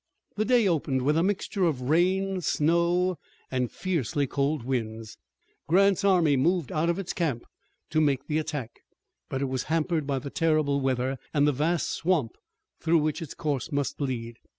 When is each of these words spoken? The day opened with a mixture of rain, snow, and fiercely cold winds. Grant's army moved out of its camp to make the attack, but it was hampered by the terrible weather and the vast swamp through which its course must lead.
The 0.35 0.45
day 0.45 0.67
opened 0.67 1.03
with 1.03 1.15
a 1.15 1.21
mixture 1.21 1.63
of 1.65 1.87
rain, 1.91 2.41
snow, 2.41 3.17
and 3.51 3.71
fiercely 3.71 4.25
cold 4.25 4.63
winds. 4.63 5.15
Grant's 5.67 6.03
army 6.03 6.35
moved 6.35 6.71
out 6.71 6.89
of 6.89 6.97
its 6.97 7.13
camp 7.13 7.45
to 7.91 8.01
make 8.01 8.25
the 8.25 8.39
attack, 8.39 8.79
but 9.29 9.43
it 9.43 9.47
was 9.47 9.65
hampered 9.65 10.07
by 10.07 10.17
the 10.17 10.31
terrible 10.31 10.81
weather 10.81 11.19
and 11.35 11.47
the 11.47 11.51
vast 11.51 11.87
swamp 11.91 12.31
through 12.79 12.97
which 12.97 13.21
its 13.21 13.35
course 13.35 13.71
must 13.71 14.01
lead. 14.01 14.37